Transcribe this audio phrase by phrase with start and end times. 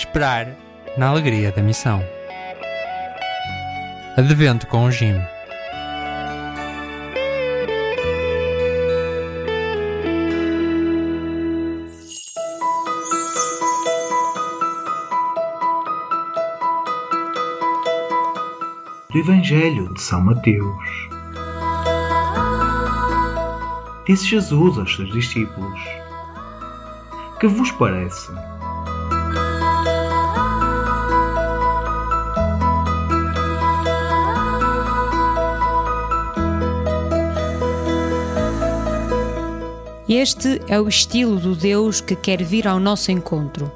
[0.00, 0.56] Esperar
[0.96, 2.02] na alegria da missão.
[4.16, 5.20] Advento com o Jim.
[19.10, 21.08] do Evangelho de São Mateus.
[24.06, 25.80] Disse Jesus aos seus discípulos:
[27.38, 28.30] Que vos parece?
[40.12, 43.70] Este é o estilo do Deus que quer vir ao nosso encontro.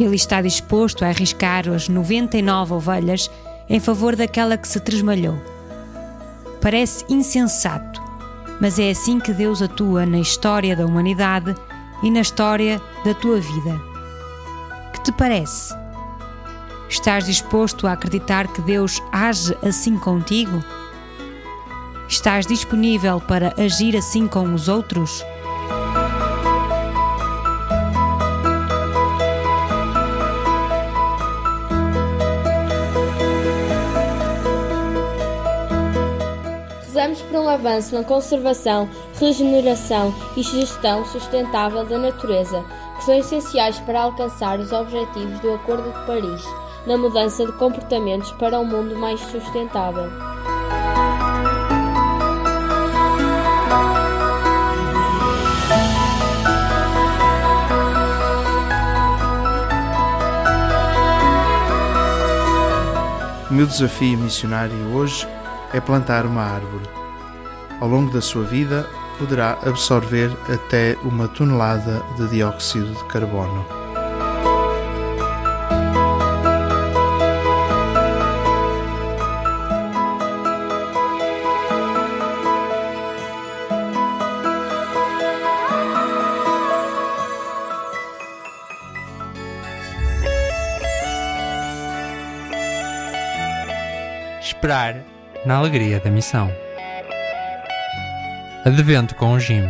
[0.00, 3.30] Ele está disposto a arriscar as 99 ovelhas
[3.68, 5.38] em favor daquela que se tresmalhou.
[6.62, 8.02] Parece insensato,
[8.58, 11.54] mas é assim que Deus atua na história da humanidade
[12.02, 13.78] e na história da tua vida.
[14.94, 15.74] Que te parece?
[16.88, 20.64] Estás disposto a acreditar que Deus age assim contigo?
[22.08, 25.22] Estás disponível para agir assim com os outros?
[37.34, 42.64] Por um avanço na conservação, regeneração e gestão sustentável da natureza,
[42.96, 46.44] que são essenciais para alcançar os objetivos do Acordo de Paris,
[46.86, 50.12] na mudança de comportamentos para um mundo mais sustentável.
[63.50, 65.26] O meu desafio missionário hoje
[65.72, 67.03] é plantar uma árvore.
[67.80, 73.64] Ao longo da sua vida, poderá absorver até uma tonelada de dióxido de carbono.
[94.40, 95.04] Esperar
[95.44, 96.63] na alegria da missão.
[98.64, 99.68] Advento com o Jim.